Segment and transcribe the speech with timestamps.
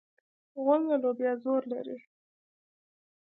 [0.61, 1.97] غول د لوبیا زور لري.